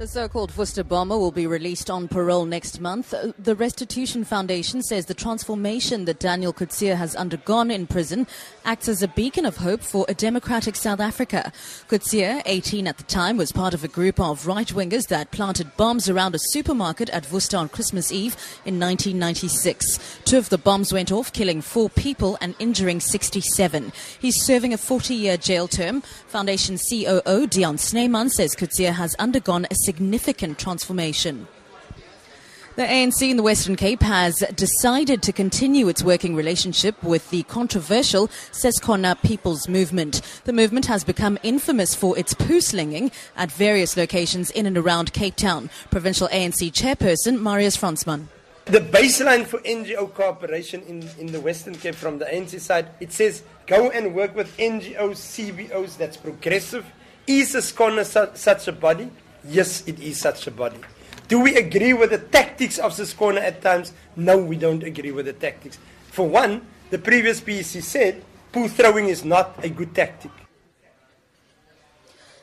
[0.00, 3.12] The so-called Worcester bomber will be released on parole next month.
[3.12, 8.26] Uh, The Restitution Foundation says the transformation that Daniel Coetzee has undergone in prison
[8.64, 11.52] acts as a beacon of hope for a democratic South Africa.
[11.86, 16.08] Coetzee, 18 at the time, was part of a group of right-wingers that planted bombs
[16.08, 19.98] around a supermarket at Worcester on Christmas Eve in 1996.
[20.24, 23.92] Two of the bombs went off, killing four people and injuring 67.
[24.18, 26.00] He's serving a 40-year jail term.
[26.00, 31.48] Foundation COO Dion Snyman says Coetzee has undergone a significant transformation.
[32.76, 37.42] The ANC in the Western Cape has decided to continue its working relationship with the
[37.42, 40.22] controversial Ses'khona People's Movement.
[40.44, 45.12] The movement has become infamous for its poo slinging at various locations in and around
[45.12, 45.70] Cape Town.
[45.90, 48.28] Provincial ANC chairperson Marius Fransman.
[48.66, 53.12] The baseline for NGO cooperation in, in the Western Cape from the ANC side, it
[53.12, 56.86] says go and work with NGOs, CBOs that's progressive.
[57.26, 59.10] Is Ses'khona su- such a body?
[59.44, 60.78] Yes, it is such a body.
[61.28, 63.92] Do we agree with the tactics of Ses'khona at times?
[64.16, 65.78] No, we don't agree with the tactics.
[66.10, 70.32] For one, the previous PEC said poo throwing is not a good tactic.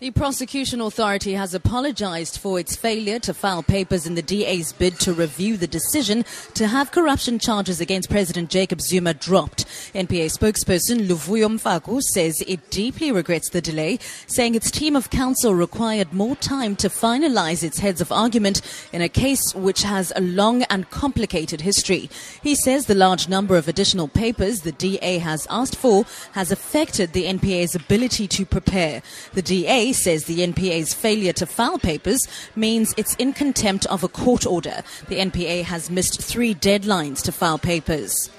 [0.00, 4.98] The prosecution authority has apologized for its failure to file papers in the DA's bid
[5.00, 9.66] to review the decision to have corruption charges against President Jacob Zuma dropped.
[9.92, 15.54] NPA spokesperson Luvuyo Mfaku says it deeply regrets the delay, saying its team of counsel
[15.54, 18.62] required more time to finalize its heads of argument
[18.94, 22.08] in a case which has a long and complicated history.
[22.42, 27.12] He says the large number of additional papers the DA has asked for has affected
[27.12, 29.02] the NPA's ability to prepare.
[29.34, 34.08] The DA says the NPA's failure to file papers means it's in contempt of a
[34.08, 34.82] court order.
[35.08, 38.30] The NPA has missed three deadlines to file papers.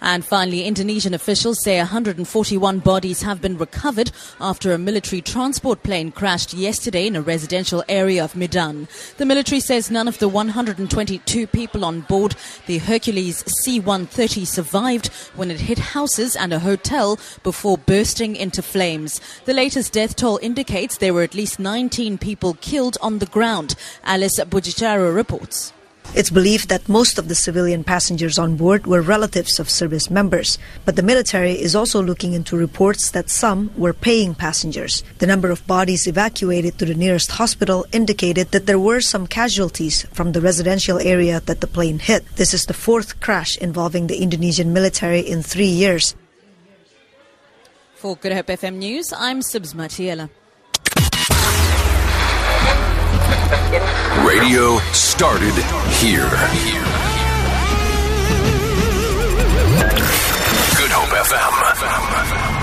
[0.00, 6.10] And finally, Indonesian officials say 141 bodies have been recovered after a military transport plane
[6.10, 8.88] crashed yesterday in a residential area of Medan.
[9.18, 12.34] The military says none of the 122 people on board
[12.66, 19.20] the Hercules C-130 survived when it hit houses and a hotel before bursting into flames.
[19.44, 23.74] The latest death toll indicates there were at least 19 people killed on the ground.
[24.04, 25.72] Alice Bujicharo reports.
[26.12, 30.58] It's believed that most of the civilian passengers on board were relatives of service members,
[30.84, 35.04] but the military is also looking into reports that some were paying passengers.
[35.18, 40.02] The number of bodies evacuated to the nearest hospital indicated that there were some casualties
[40.12, 42.26] from the residential area that the plane hit.
[42.34, 46.16] This is the fourth crash involving the Indonesian military in three years.
[47.94, 50.28] For Good Hope FM News, I'm Sibs Matiela.
[54.50, 55.54] Radio started
[56.00, 56.28] here.
[60.76, 62.59] Good Hope FM.